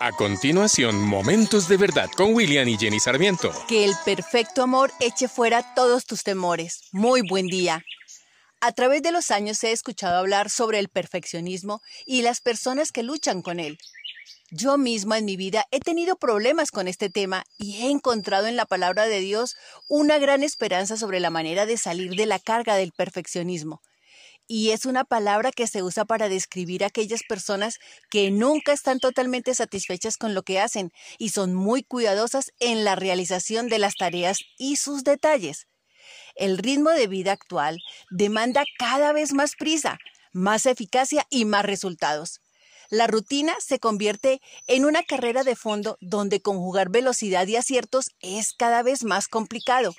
[0.00, 3.50] A continuación, Momentos de Verdad con William y Jenny Sarmiento.
[3.66, 6.82] Que el perfecto amor eche fuera todos tus temores.
[6.92, 7.84] Muy buen día.
[8.60, 13.02] A través de los años he escuchado hablar sobre el perfeccionismo y las personas que
[13.02, 13.76] luchan con él.
[14.52, 18.54] Yo misma en mi vida he tenido problemas con este tema y he encontrado en
[18.54, 19.56] la palabra de Dios
[19.88, 23.82] una gran esperanza sobre la manera de salir de la carga del perfeccionismo
[24.48, 27.78] y es una palabra que se usa para describir a aquellas personas
[28.10, 32.96] que nunca están totalmente satisfechas con lo que hacen y son muy cuidadosas en la
[32.96, 35.68] realización de las tareas y sus detalles.
[36.34, 37.78] El ritmo de vida actual
[38.10, 39.98] demanda cada vez más prisa,
[40.32, 42.40] más eficacia y más resultados.
[42.90, 48.54] La rutina se convierte en una carrera de fondo donde conjugar velocidad y aciertos es
[48.54, 49.94] cada vez más complicado.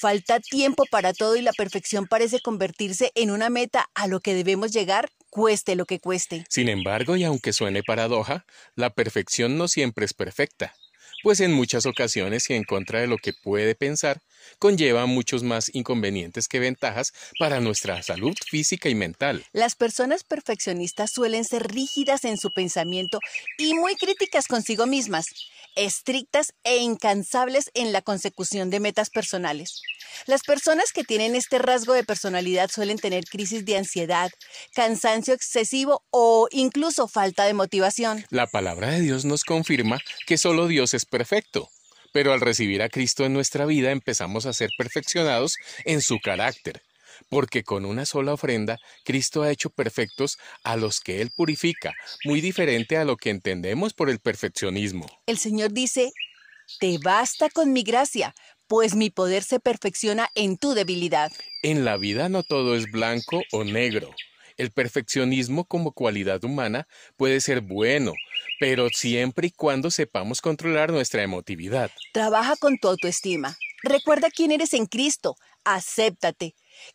[0.00, 4.34] Falta tiempo para todo y la perfección parece convertirse en una meta a lo que
[4.34, 6.44] debemos llegar, cueste lo que cueste.
[6.48, 8.46] Sin embargo, y aunque suene paradoja,
[8.76, 10.74] la perfección no siempre es perfecta
[11.22, 14.20] pues en muchas ocasiones y en contra de lo que puede pensar,
[14.58, 19.44] conlleva muchos más inconvenientes que ventajas para nuestra salud física y mental.
[19.52, 23.20] Las personas perfeccionistas suelen ser rígidas en su pensamiento
[23.58, 25.26] y muy críticas consigo mismas,
[25.76, 29.82] estrictas e incansables en la consecución de metas personales.
[30.26, 34.30] Las personas que tienen este rasgo de personalidad suelen tener crisis de ansiedad,
[34.74, 38.24] cansancio excesivo o incluso falta de motivación.
[38.30, 41.70] La palabra de Dios nos confirma que solo Dios es perfecto.
[42.18, 46.82] Pero al recibir a Cristo en nuestra vida empezamos a ser perfeccionados en su carácter,
[47.28, 51.94] porque con una sola ofrenda Cristo ha hecho perfectos a los que Él purifica,
[52.24, 55.06] muy diferente a lo que entendemos por el perfeccionismo.
[55.26, 56.10] El Señor dice,
[56.80, 58.34] Te basta con mi gracia,
[58.66, 61.30] pues mi poder se perfecciona en tu debilidad.
[61.62, 64.12] En la vida no todo es blanco o negro.
[64.56, 68.14] El perfeccionismo como cualidad humana puede ser bueno,
[68.58, 71.90] pero siempre y cuando sepamos controlar nuestra emotividad.
[72.12, 73.56] Trabaja con tu autoestima.
[73.82, 75.36] Recuerda quién eres en Cristo.
[75.64, 76.54] Acéptate.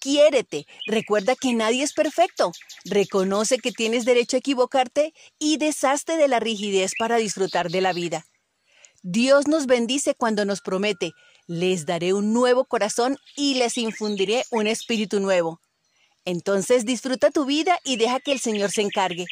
[0.00, 0.66] Quiérete.
[0.86, 2.52] Recuerda que nadie es perfecto.
[2.84, 7.92] Reconoce que tienes derecho a equivocarte y deshazte de la rigidez para disfrutar de la
[7.92, 8.26] vida.
[9.02, 11.12] Dios nos bendice cuando nos promete,
[11.46, 15.60] les daré un nuevo corazón y les infundiré un espíritu nuevo.
[16.24, 19.26] Entonces disfruta tu vida y deja que el Señor se encargue.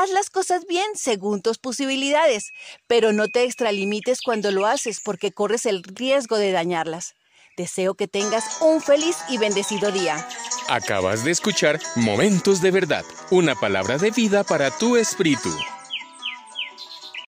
[0.00, 2.52] Haz las cosas bien según tus posibilidades,
[2.86, 7.16] pero no te extralimites cuando lo haces porque corres el riesgo de dañarlas.
[7.56, 10.24] Deseo que tengas un feliz y bendecido día.
[10.68, 15.50] Acabas de escuchar Momentos de Verdad, una palabra de vida para tu espíritu.